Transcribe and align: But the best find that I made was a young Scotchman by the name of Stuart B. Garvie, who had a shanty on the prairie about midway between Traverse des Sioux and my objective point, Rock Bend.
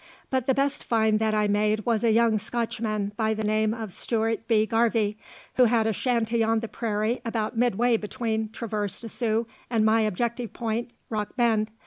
But 0.31 0.47
the 0.47 0.55
best 0.55 0.83
find 0.83 1.19
that 1.19 1.35
I 1.35 1.47
made 1.47 1.85
was 1.85 2.03
a 2.03 2.11
young 2.11 2.39
Scotchman 2.39 3.11
by 3.17 3.35
the 3.35 3.43
name 3.43 3.71
of 3.71 3.93
Stuart 3.93 4.47
B. 4.47 4.65
Garvie, 4.65 5.15
who 5.57 5.65
had 5.65 5.85
a 5.85 5.93
shanty 5.93 6.43
on 6.43 6.61
the 6.61 6.67
prairie 6.67 7.21
about 7.23 7.55
midway 7.55 7.97
between 7.97 8.49
Traverse 8.49 8.99
des 8.99 9.09
Sioux 9.09 9.45
and 9.69 9.85
my 9.85 10.01
objective 10.01 10.53
point, 10.53 10.93
Rock 11.11 11.35
Bend. 11.35 11.69